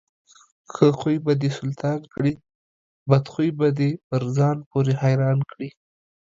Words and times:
ښه 0.73 0.87
خوى 0.97 1.15
به 1.25 1.33
دسلطان 1.45 1.99
کړي، 2.13 2.33
بدخوى 3.09 3.49
به 3.57 3.67
دپرځان 3.79 4.57
پورې 4.69 4.93
حيران 5.01 5.39
کړي. 5.51 5.69